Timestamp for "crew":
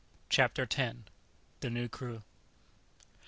1.87-2.23